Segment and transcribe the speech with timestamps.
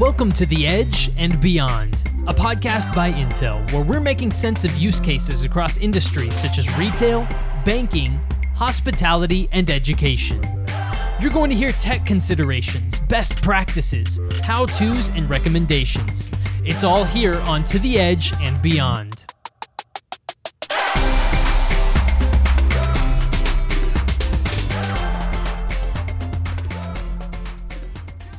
[0.00, 1.94] Welcome to The Edge and Beyond,
[2.26, 6.76] a podcast by Intel where we're making sense of use cases across industries such as
[6.76, 7.26] retail,
[7.64, 8.20] banking,
[8.54, 10.42] hospitality, and education.
[11.18, 16.30] You're going to hear tech considerations, best practices, how to's, and recommendations.
[16.62, 19.24] It's all here on To The Edge and Beyond.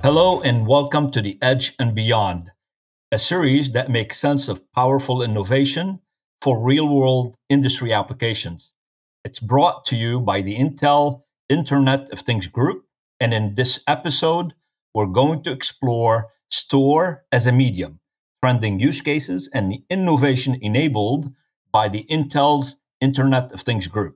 [0.10, 2.52] Hello, and welcome to The Edge and Beyond,
[3.12, 6.00] a series that makes sense of powerful innovation
[6.42, 8.72] for real world industry applications.
[9.26, 12.86] It's brought to you by the Intel Internet of Things Group.
[13.20, 14.54] And in this episode,
[14.96, 18.00] we're going to explore store as a medium,
[18.42, 21.34] trending use cases, and the innovation enabled
[21.70, 24.16] by the Intel's Internet of Things Group.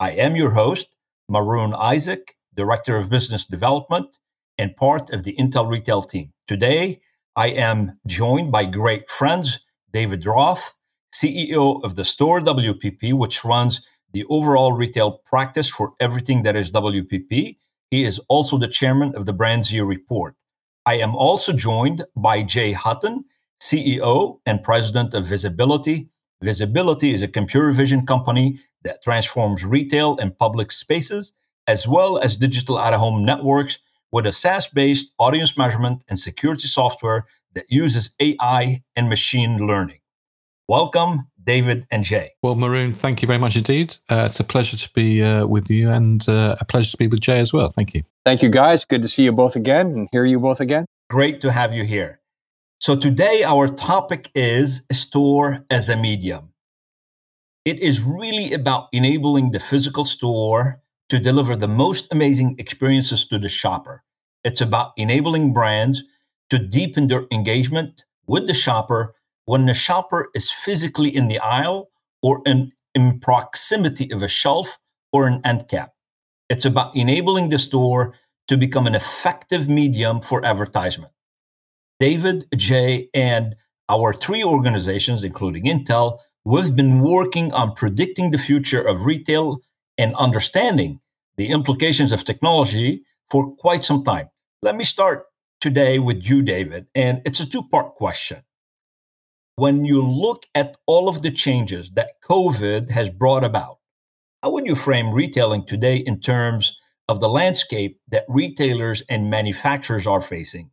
[0.00, 0.88] I am your host,
[1.28, 4.18] Maroon Isaac, Director of Business Development
[4.58, 6.32] and part of the Intel retail team.
[6.46, 7.00] Today,
[7.36, 9.60] I am joined by great friends,
[9.92, 10.74] David Roth,
[11.14, 13.80] CEO of the Store WPP, which runs
[14.12, 17.58] the overall retail practice for everything that is WPP.
[17.90, 20.34] He is also the chairman of the BrandZ Year Report.
[20.84, 23.24] I am also joined by Jay Hutton,
[23.62, 26.08] CEO and president of VSBLTY.
[26.42, 31.32] VSBLTY is a computer vision company that transforms retail and public spaces,
[31.66, 33.78] as well as digital out of home networks
[34.12, 39.98] with a SaaS based audience measurement and security software that uses AI and machine learning.
[40.68, 42.32] Welcome, David and Jay.
[42.42, 43.96] Well, Maroon, thank you very much indeed.
[44.10, 47.06] Uh, it's a pleasure to be uh, with you and uh, a pleasure to be
[47.06, 47.70] with Jay as well.
[47.70, 48.02] Thank you.
[48.24, 48.84] Thank you, guys.
[48.84, 50.84] Good to see you both again and hear you both again.
[51.08, 52.20] Great to have you here.
[52.80, 56.52] So, today our topic is store as a medium.
[57.64, 63.38] It is really about enabling the physical store to deliver the most amazing experiences to
[63.38, 64.02] the shopper.
[64.44, 66.04] It's about enabling brands
[66.50, 69.14] to deepen their engagement with the shopper
[69.46, 71.90] when the shopper is physically in the aisle
[72.22, 74.78] or in, in proximity of a shelf
[75.12, 75.92] or an end cap.
[76.48, 78.14] It's about enabling the store
[78.48, 81.12] to become an effective medium for advertisement.
[82.00, 83.56] David, Jay, and
[83.88, 89.60] our three organizations, including Intel, we've been working on predicting the future of retail
[89.98, 91.00] and understanding
[91.36, 94.28] the implications of technology for quite some time.
[94.62, 95.26] Let me start
[95.60, 98.42] today with you, David, and it's a two part question.
[99.56, 103.78] When you look at all of the changes that COVID has brought about,
[104.42, 106.76] how would you frame retailing today in terms
[107.08, 110.70] of the landscape that retailers and manufacturers are facing?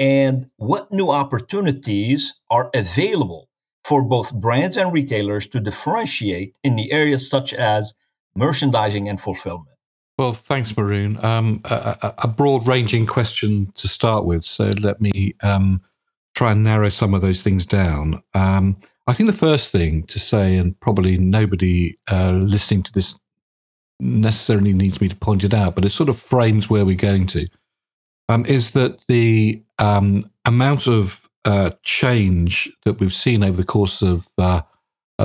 [0.00, 3.48] And what new opportunities are available
[3.84, 7.94] for both brands and retailers to differentiate in the areas such as
[8.34, 9.68] merchandising and fulfillment?
[10.18, 11.24] Well, thanks, Maroon.
[11.24, 14.44] Um, a, a, broad ranging question to start with.
[14.44, 15.80] So let me um,
[16.34, 18.20] try and narrow some of those things down.
[18.34, 23.18] Um, I think the first thing to say, and probably nobody uh, listening to this
[24.00, 27.26] necessarily needs me to point it out, but it sort of frames where we're going
[27.28, 27.48] to,
[28.28, 34.02] um, is that the um, amount of uh, change that we've seen over the course
[34.02, 34.62] of uh,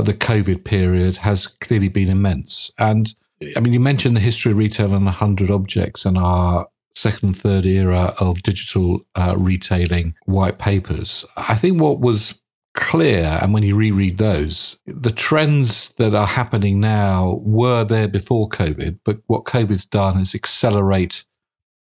[0.01, 2.71] the COVID period has clearly been immense.
[2.77, 3.13] And
[3.55, 7.37] I mean, you mentioned the history of retail and 100 objects and our second and
[7.37, 11.25] third era of digital uh, retailing white papers.
[11.35, 12.35] I think what was
[12.73, 18.49] clear, and when you reread those, the trends that are happening now were there before
[18.49, 21.23] COVID, but what COVID's done is accelerate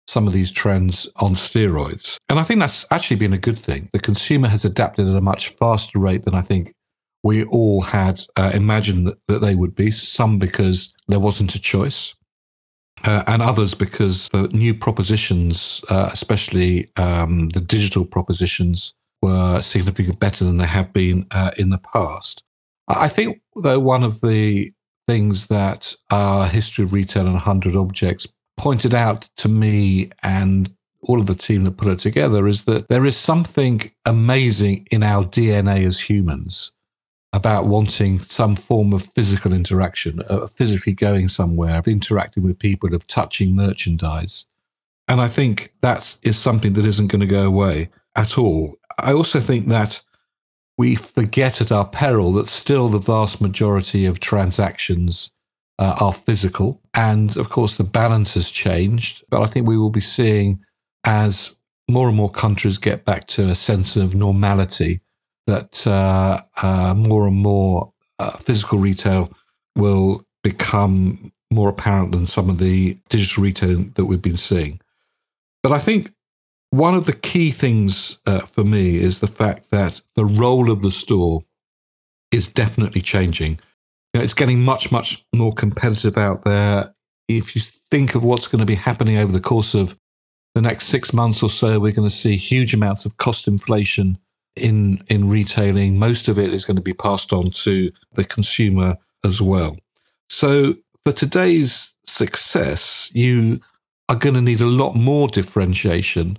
[0.06, 2.18] some of these trends on steroids.
[2.28, 3.88] And I think that's actually been a good thing.
[3.92, 6.74] The consumer has adapted at a much faster rate than I think
[7.22, 11.60] we all had uh, imagined that, that, they would be, some because there wasn't a
[11.60, 12.14] choice,
[13.04, 20.16] uh, and others because the new propositions, uh, especially um, the digital propositions, were significantly
[20.18, 22.42] better than they have been uh, in the past.
[22.88, 24.72] I think, though, one of the
[25.06, 28.26] things that our history of retail and 100 objects
[28.56, 30.72] pointed out to me and
[31.02, 35.02] all of the team that put it together is that there is something amazing in
[35.02, 36.72] our DNA as humans
[37.36, 42.94] about wanting some form of physical interaction, of physically going somewhere, of interacting with people,
[42.94, 44.46] of touching merchandise.
[45.06, 48.76] And I think that is something that isn't going to go away at all.
[48.98, 50.00] I also think that
[50.78, 55.30] we forget at our peril that still the vast majority of transactions
[55.78, 56.80] uh, are physical.
[56.94, 59.24] And of course, the balance has changed.
[59.28, 60.64] But I think we will be seeing
[61.04, 61.54] as
[61.86, 65.00] more and more countries get back to a sense of normality
[65.46, 69.32] that uh, uh, more and more uh, physical retail
[69.76, 74.80] will become more apparent than some of the digital retail that we've been seeing.
[75.62, 76.12] But I think
[76.70, 80.82] one of the key things uh, for me is the fact that the role of
[80.82, 81.42] the store
[82.32, 83.52] is definitely changing.
[84.12, 86.94] You know, it's getting much, much more competitive out there.
[87.28, 89.98] If you think of what's going to be happening over the course of
[90.54, 94.18] the next six months or so, we're going to see huge amounts of cost inflation
[94.56, 95.98] in in retailing.
[95.98, 99.76] Most of it is going to be passed on to the consumer as well.
[100.28, 103.60] So for today's success, you
[104.08, 106.38] are going to need a lot more differentiation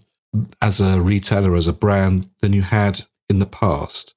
[0.61, 4.13] as a retailer, as a brand, than you had in the past.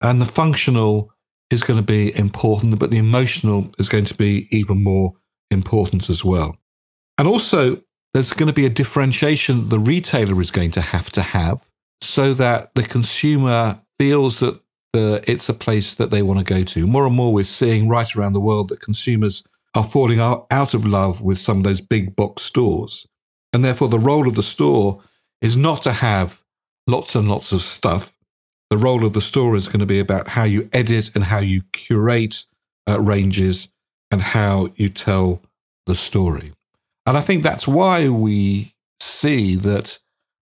[0.00, 1.12] And the functional
[1.50, 5.14] is going to be important, but the emotional is going to be even more
[5.50, 6.56] important as well.
[7.18, 7.80] And also,
[8.12, 11.64] there's going to be a differentiation the retailer is going to have to have
[12.04, 14.60] so that the consumer feels that
[14.92, 16.86] the, it's a place that they want to go to.
[16.86, 19.42] More and more, we're seeing right around the world that consumers
[19.74, 23.06] are falling out, out of love with some of those big box stores.
[23.52, 25.02] And therefore, the role of the store
[25.40, 26.42] is not to have
[26.86, 28.16] lots and lots of stuff.
[28.70, 31.40] The role of the store is going to be about how you edit and how
[31.40, 32.44] you curate
[32.88, 33.68] uh, ranges
[34.10, 35.42] and how you tell
[35.86, 36.52] the story.
[37.06, 39.98] And I think that's why we see that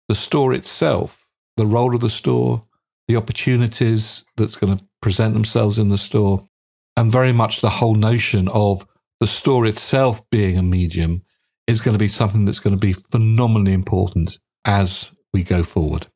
[0.08, 1.23] the store itself,
[1.58, 2.66] the role of the store,
[3.08, 6.48] the opportunities that's going to present themselves in the store,
[6.96, 8.88] and very much the whole notion of
[9.20, 11.24] the store itself being a medium
[11.68, 16.08] is going to be something that's going to be phenomenally important as we go forward.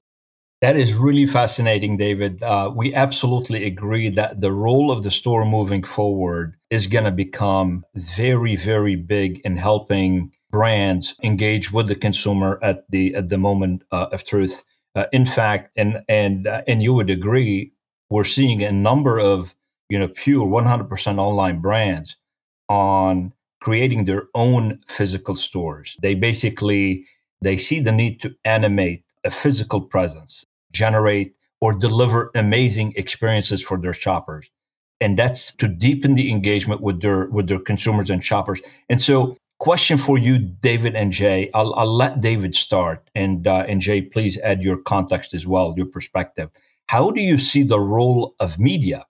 [0.60, 2.42] That is really fascinating, David.
[2.42, 7.12] Uh, we absolutely agree that the role of the store moving forward is going to
[7.12, 13.38] become very, very big in helping brands engage with the consumer at the at the
[13.38, 14.64] moment uh, of truth.
[14.98, 17.72] Uh, in fact, and and uh, and you would agree,
[18.10, 19.54] we're seeing a number of
[19.90, 22.16] you know pure 100% online brands
[22.68, 25.96] on creating their own physical stores.
[26.02, 27.06] They basically
[27.44, 33.78] they see the need to animate a physical presence, generate or deliver amazing experiences for
[33.78, 34.50] their shoppers.
[35.00, 38.62] And that's to deepen the engagement with their with their consumers and shoppers.
[38.90, 41.50] And so question for you, David and Jay.
[41.54, 45.74] I'll, I'll let David start, and uh, and Jay, please add your context as well,
[45.78, 46.50] your perspective.
[46.88, 49.06] How do you see the role of media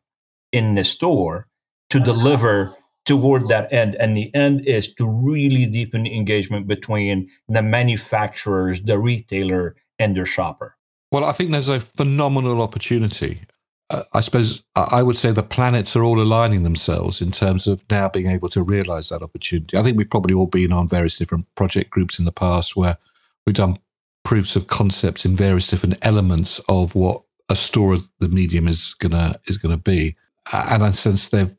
[0.51, 1.47] in the store
[1.89, 2.75] to deliver
[3.07, 3.95] toward that end.
[3.95, 10.25] And the end is to really deepen engagement between the manufacturers, the retailer, and their
[10.25, 10.75] shopper.
[11.11, 13.41] Well, I think there's a phenomenal opportunity.
[13.89, 17.83] Uh, I suppose I would say the planets are all aligning themselves in terms of
[17.89, 19.77] now being able to realize that opportunity.
[19.77, 22.97] I think we've probably all been on various different project groups in the past where
[23.45, 23.77] we've done
[24.23, 28.93] proofs of concepts in various different elements of what a store of the medium is
[28.95, 30.17] gonna is gonna be.
[30.51, 31.55] And I sense they've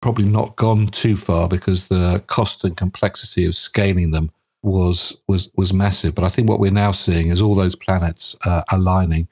[0.00, 4.30] probably not gone too far because the cost and complexity of scaling them
[4.62, 6.14] was was was massive.
[6.14, 9.28] But I think what we're now seeing is all those planets uh, aligning.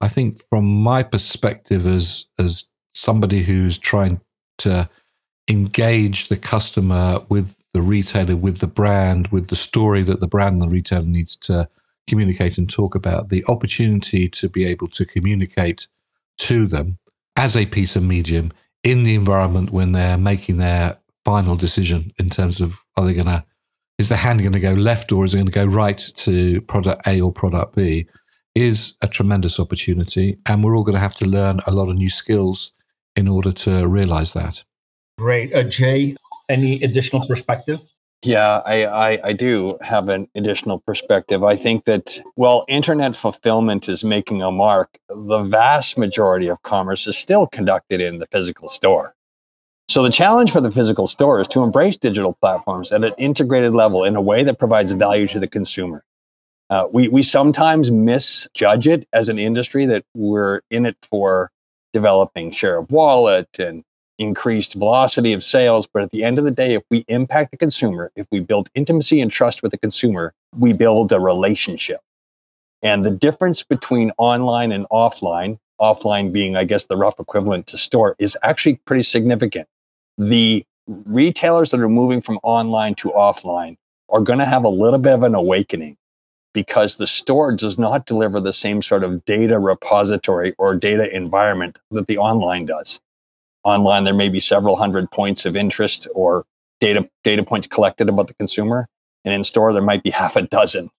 [0.00, 2.64] I think from my perspective as as
[2.94, 4.20] somebody who's trying
[4.58, 4.88] to
[5.48, 10.54] engage the customer with the retailer, with the brand, with the story that the brand
[10.54, 11.68] and the retailer needs to
[12.08, 15.86] communicate and talk about, the opportunity to be able to communicate
[16.38, 16.98] to them
[17.36, 18.52] as a piece of medium
[18.82, 23.26] in the environment when they're making their final decision in terms of are they going
[23.26, 23.44] to
[23.98, 26.60] is the hand going to go left or is it going to go right to
[26.62, 28.06] product A or product B
[28.58, 31.96] is a tremendous opportunity and we're all going to have to learn a lot of
[31.96, 32.72] new skills
[33.16, 34.64] in order to realize that.
[35.18, 35.54] Great.
[35.54, 36.16] Uh, Jay,
[36.48, 37.80] any additional perspective?
[38.24, 41.44] Yeah, I, I, I, do have an additional perspective.
[41.44, 44.98] I think that, while internet fulfillment is making a mark.
[45.08, 49.14] The vast majority of commerce is still conducted in the physical store.
[49.88, 53.72] So the challenge for the physical store is to embrace digital platforms at an integrated
[53.72, 56.04] level in a way that provides value to the consumer.
[56.70, 61.50] Uh, we, we sometimes misjudge it as an industry that we're in it for
[61.92, 63.82] developing share of wallet and
[64.18, 65.86] increased velocity of sales.
[65.86, 68.68] But at the end of the day, if we impact the consumer, if we build
[68.74, 72.00] intimacy and trust with the consumer, we build a relationship.
[72.82, 77.78] And the difference between online and offline, offline being, I guess, the rough equivalent to
[77.78, 79.68] store, is actually pretty significant.
[80.16, 83.76] The retailers that are moving from online to offline
[84.10, 85.97] are going to have a little bit of an awakening
[86.58, 91.78] because the store does not deliver the same sort of data repository or data environment
[91.92, 93.00] that the online does.
[93.62, 96.44] Online there may be several hundred points of interest or
[96.80, 98.88] data data points collected about the consumer
[99.24, 100.90] and in store there might be half a dozen.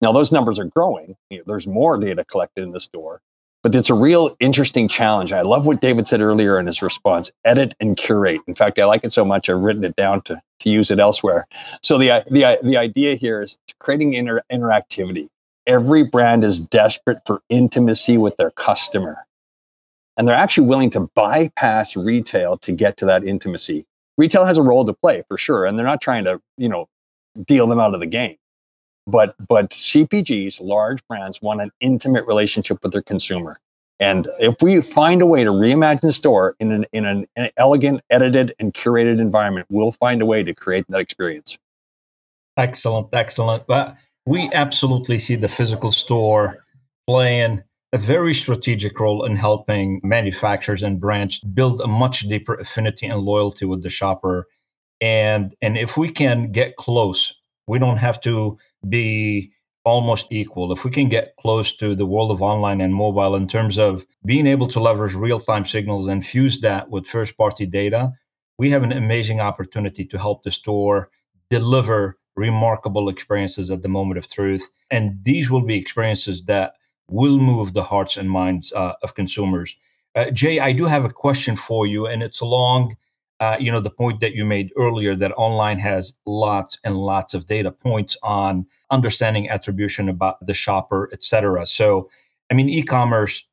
[0.00, 1.16] Now those numbers are growing.
[1.28, 3.20] You know, there's more data collected in the store
[3.64, 5.32] but it's a real interesting challenge.
[5.32, 8.42] I love what david said earlier in his response edit and curate.
[8.46, 10.98] In fact i like it so much i've written it down to, to use it
[10.98, 11.46] elsewhere
[11.82, 15.28] so the, the, the idea here is creating inter- interactivity
[15.66, 19.26] every brand is desperate for intimacy with their customer.
[20.16, 23.84] And they're actually willing to bypass retail to get to that intimacy.
[24.16, 25.64] Retail has a role to play for sure.
[25.64, 26.86] And they're not trying to, you know,
[27.46, 28.36] deal them out of the game.
[29.06, 33.58] But but CPGs, large brands, want an intimate relationship with their consumer.
[34.00, 38.02] And if we find a way to reimagine the store in an in an elegant,
[38.10, 41.58] edited, and curated environment, we'll find a way to create that experience.
[42.56, 43.66] Excellent, excellent.
[43.66, 43.96] But
[44.26, 46.64] we absolutely see the physical store
[47.06, 53.06] playing a very strategic role in helping manufacturers and brands build a much deeper affinity
[53.06, 54.46] and loyalty with the shopper.
[55.00, 57.32] And and if we can get close,
[57.68, 58.58] we don't have to
[58.88, 59.52] be
[59.84, 60.72] almost equal.
[60.72, 64.06] If we can get close to the world of online and mobile in terms of
[64.24, 68.12] being able to leverage real time signals and fuse that with first party data,
[68.58, 71.10] we have an amazing opportunity to help the store
[71.50, 74.70] deliver remarkable experiences at the moment of truth.
[74.90, 76.74] And these will be experiences that
[77.08, 79.76] will move the hearts and minds uh, of consumers.
[80.14, 82.96] Uh, Jay, I do have a question for you, and it's along
[83.44, 87.34] uh, you know the point that you made earlier that online has lots and lots
[87.34, 92.08] of data points on understanding attribution about the shopper etc so
[92.50, 93.44] i mean e-commerce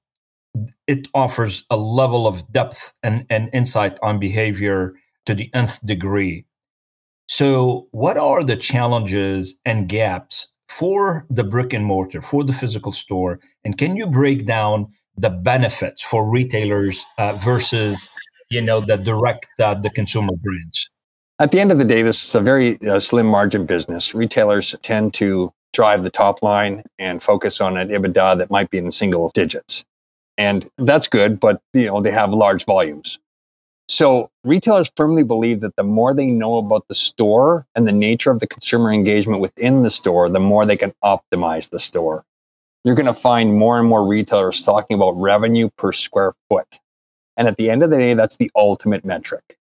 [0.87, 4.93] it offers a level of depth and, and insight on behavior
[5.25, 6.45] to the nth degree.
[7.27, 12.91] So what are the challenges and gaps for the brick and mortar for the physical
[12.91, 13.39] store?
[13.63, 18.09] And can you break down the benefits for retailers uh, versus
[18.51, 20.89] you know the direct uh, the consumer brands.
[21.39, 24.13] At the end of the day this is a very uh, slim margin business.
[24.13, 28.77] Retailers tend to drive the top line and focus on an ebitda that might be
[28.77, 29.85] in the single digits.
[30.37, 33.19] And that's good but you know they have large volumes.
[33.87, 38.31] So retailers firmly believe that the more they know about the store and the nature
[38.31, 42.23] of the consumer engagement within the store the more they can optimize the store.
[42.83, 46.79] You're going to find more and more retailers talking about revenue per square foot
[47.41, 49.57] and at the end of the day, that's the ultimate metric.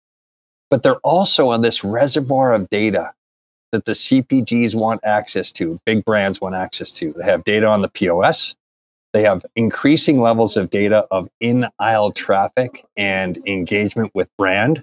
[0.70, 3.12] But they're also on this reservoir of data
[3.70, 7.12] that the CPGs want access to, big brands want access to.
[7.12, 8.56] They have data on the POS.
[9.12, 14.82] They have increasing levels of data of in aisle traffic and engagement with brand,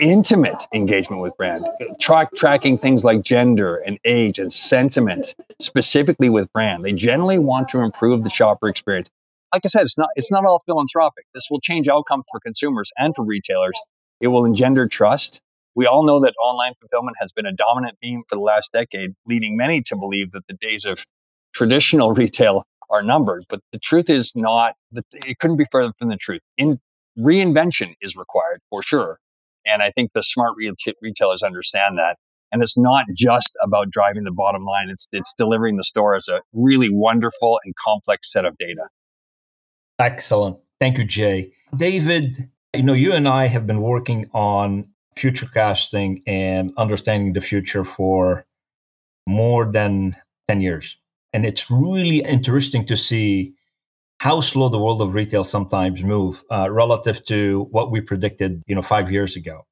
[0.00, 1.68] intimate engagement with brand,
[2.00, 6.84] track, tracking things like gender and age and sentiment specifically with brand.
[6.84, 9.08] They generally want to improve the shopper experience
[9.52, 11.24] like I said, it's not it's not all philanthropic.
[11.34, 13.78] This will change outcomes for consumers and for retailers.
[14.20, 15.40] It will engender trust.
[15.74, 19.12] We all know that online fulfillment has been a dominant theme for the last decade,
[19.26, 21.04] leading many to believe that the days of
[21.54, 23.44] traditional retail are numbered.
[23.48, 26.40] But the truth is not that it couldn't be further from the truth.
[26.56, 26.80] In
[27.18, 29.18] reinvention is required for sure.
[29.66, 30.54] And I think the smart
[31.02, 32.16] retailers understand that.
[32.50, 34.88] And it's not just about driving the bottom line.
[34.88, 38.88] It's, it's delivering the store as a really wonderful and complex set of data.
[39.98, 40.58] Excellent.
[40.80, 41.52] Thank you, Jay.
[41.74, 47.40] David, you know, you and I have been working on future casting and understanding the
[47.40, 48.46] future for
[49.26, 50.98] more than 10 years.
[51.32, 53.54] And it's really interesting to see
[54.20, 58.74] how slow the world of retail sometimes move uh, relative to what we predicted, you
[58.74, 59.66] know, five years ago.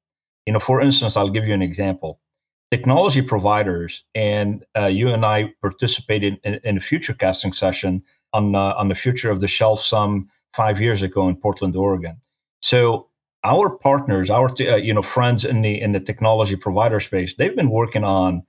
[0.45, 2.19] You know, for instance, I'll give you an example.
[2.71, 8.03] Technology providers and uh, you and I participated in, in a future casting session
[8.33, 12.21] on uh, on the future of the shelf some five years ago in Portland, Oregon.
[12.61, 13.09] So
[13.43, 17.55] our partners, our uh, you know friends in the in the technology provider space, they've
[17.55, 18.43] been working on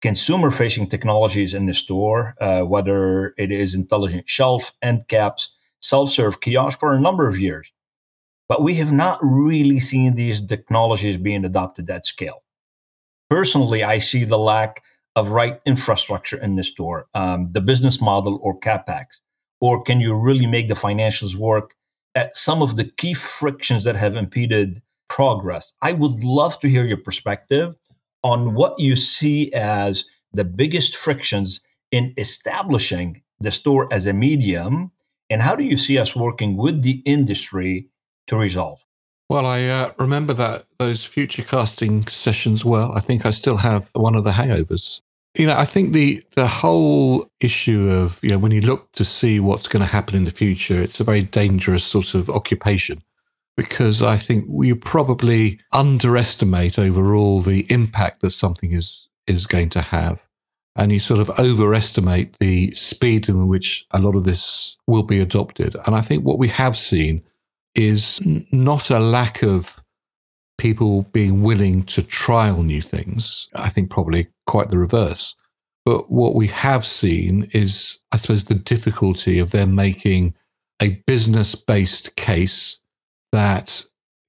[0.00, 6.10] consumer facing technologies in the store, uh, whether it is intelligent shelf, end caps, self
[6.10, 7.72] serve kiosk for a number of years.
[8.48, 12.42] But we have not really seen these technologies being adopted at scale.
[13.30, 14.82] Personally, I see the lack
[15.16, 19.20] of right infrastructure in the store, um, the business model or capex
[19.62, 21.76] or can you really make the financials work
[22.16, 25.72] at some of the key frictions that have impeded progress?
[25.80, 27.76] I would love to hear your perspective
[28.24, 31.60] on what you see as the biggest frictions
[31.92, 34.90] in establishing the store as a medium
[35.30, 37.88] and how do you see us working with the industry
[38.26, 38.84] to resolve
[39.32, 42.92] well i uh, remember that those future casting sessions well.
[42.92, 45.00] I think i still have one of the hangovers.
[45.34, 49.04] You know, I think the the whole issue of you know when you look to
[49.04, 53.02] see what's going to happen in the future, it's a very dangerous sort of occupation
[53.56, 59.80] because I think we probably underestimate overall the impact that something is is going to
[59.80, 60.26] have,
[60.76, 65.20] and you sort of overestimate the speed in which a lot of this will be
[65.20, 65.76] adopted.
[65.86, 67.22] And I think what we have seen
[67.74, 68.20] is
[68.52, 69.80] not a lack of
[70.58, 73.48] people being willing to trial new things.
[73.54, 75.34] I think probably quite the reverse.
[75.84, 80.34] But what we have seen is, I suppose, the difficulty of them making
[80.80, 82.78] a business based case
[83.32, 83.84] that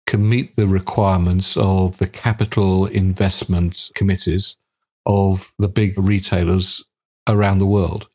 [0.07, 4.57] can meet the requirements of the capital investment committees
[5.05, 6.83] of the big retailers
[7.27, 8.07] around the world.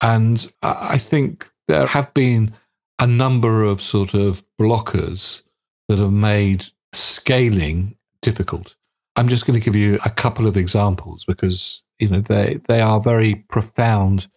[0.00, 2.54] And I think there have been
[2.98, 5.42] a number of sort of blockers
[5.88, 8.76] that have made scaling difficult.
[9.16, 12.80] I'm just going to give you a couple of examples because you know they they
[12.80, 14.28] are very profound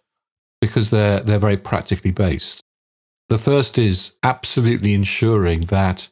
[0.60, 2.62] because they're they're very practically based.
[3.28, 6.08] The first is absolutely ensuring that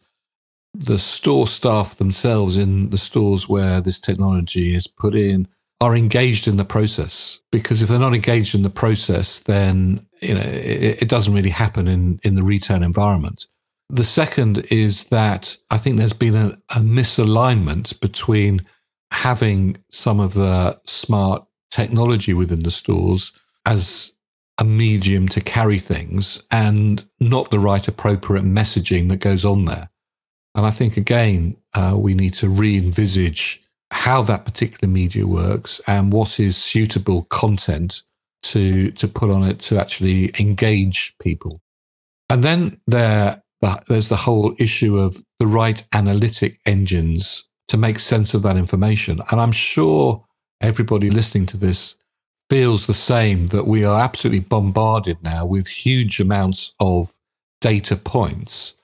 [0.72, 5.48] the store staff themselves in the stores where this technology is put in
[5.80, 10.34] are engaged in the process because if they're not engaged in the process then you
[10.34, 13.46] know it, it, doesn't really happen in in the retail environment.
[13.88, 18.64] The second is that i think there's been a, a misalignment between
[19.10, 23.32] having some of the smart technology within the stores
[23.66, 24.12] as
[24.58, 29.88] a medium to carry things and not the right appropriate messaging that goes on there.
[30.54, 35.80] And I think, again, uh, we need to re envisage how that particular media works
[35.86, 38.02] and what is suitable content
[38.42, 41.60] to, to put on it to actually engage people.
[42.28, 43.42] And then there,
[43.88, 49.20] there's the whole issue of the right analytic engines to make sense of that information.
[49.30, 50.24] And I'm sure
[50.60, 51.96] everybody listening to this
[52.48, 57.12] feels the same that we are absolutely bombarded now with huge amounts of
[57.60, 58.74] data points.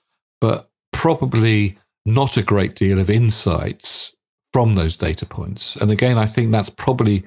[0.40, 4.15] But probably not a great deal of insights
[4.56, 5.76] from those data points.
[5.76, 7.22] And again, I think that's probably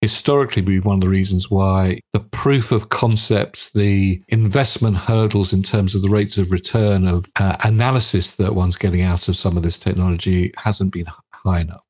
[0.00, 5.62] historically been one of the reasons why the proof of concepts, the investment hurdles in
[5.62, 9.56] terms of the rates of return of uh, analysis that one's getting out of some
[9.56, 11.84] of this technology hasn't been high enough.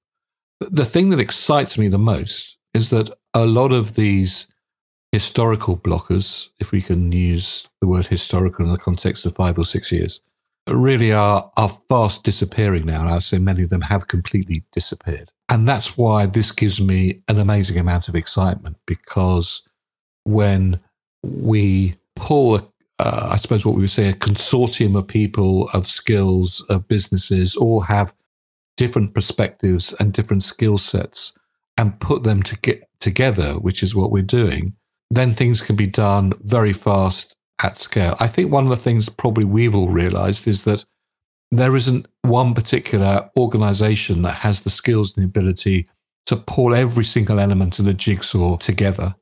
[0.61, 4.47] The thing that excites me the most is that a lot of these
[5.11, 9.65] historical blockers, if we can use the word historical in the context of five or
[9.65, 10.21] six years,
[10.67, 13.03] really are are fast disappearing now.
[13.03, 15.31] And I'd say many of them have completely disappeared.
[15.49, 19.63] And that's why this gives me an amazing amount of excitement because
[20.25, 20.81] when
[21.23, 26.65] we pull, uh, I suppose what we would say, a consortium of people, of skills,
[26.69, 28.15] of businesses, all have
[28.77, 31.37] different perspectives and different skill sets
[31.77, 34.75] and put them to get together, which is what we're doing,
[35.11, 38.17] then things can be done very fast at scale.
[38.21, 40.85] I think one of the things probably we've all realized is that
[41.51, 45.89] there isn't one particular organization that has the skills and the ability
[46.27, 49.15] to pull every single element of the jigsaw together.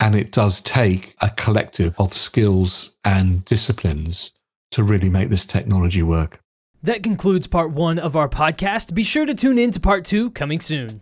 [0.00, 4.32] And it does take a collective of skills and disciplines
[4.72, 6.40] to really make this technology work.
[6.82, 8.94] That concludes part one of our podcast.
[8.94, 11.00] Be sure to tune in to part two coming soon.